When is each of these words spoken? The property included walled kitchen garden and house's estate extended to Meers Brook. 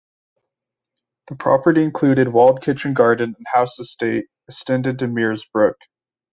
The 1.27 1.35
property 1.35 1.83
included 1.83 2.27
walled 2.27 2.63
kitchen 2.63 2.95
garden 2.95 3.35
and 3.37 3.45
house's 3.53 3.89
estate 3.89 4.25
extended 4.47 4.97
to 4.97 5.07
Meers 5.07 5.45
Brook. 5.45 5.77